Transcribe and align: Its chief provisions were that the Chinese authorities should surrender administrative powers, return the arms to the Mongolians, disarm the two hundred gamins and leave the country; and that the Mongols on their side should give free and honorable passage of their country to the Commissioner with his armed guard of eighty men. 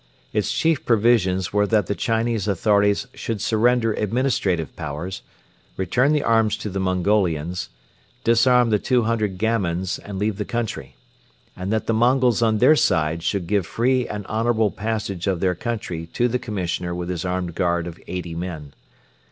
Its 0.33 0.51
chief 0.51 0.83
provisions 0.83 1.53
were 1.53 1.67
that 1.67 1.85
the 1.85 1.93
Chinese 1.93 2.47
authorities 2.47 3.05
should 3.13 3.39
surrender 3.39 3.93
administrative 3.93 4.75
powers, 4.75 5.21
return 5.77 6.11
the 6.11 6.23
arms 6.23 6.57
to 6.57 6.71
the 6.71 6.79
Mongolians, 6.79 7.69
disarm 8.23 8.71
the 8.71 8.79
two 8.79 9.03
hundred 9.03 9.37
gamins 9.37 9.99
and 9.99 10.17
leave 10.17 10.37
the 10.37 10.43
country; 10.43 10.95
and 11.55 11.71
that 11.71 11.85
the 11.85 11.93
Mongols 11.93 12.41
on 12.41 12.57
their 12.57 12.75
side 12.75 13.21
should 13.21 13.45
give 13.45 13.67
free 13.67 14.07
and 14.07 14.25
honorable 14.25 14.71
passage 14.71 15.27
of 15.27 15.39
their 15.39 15.53
country 15.53 16.07
to 16.13 16.27
the 16.27 16.39
Commissioner 16.39 16.95
with 16.95 17.09
his 17.09 17.23
armed 17.23 17.53
guard 17.53 17.85
of 17.85 17.99
eighty 18.07 18.33
men. 18.33 18.73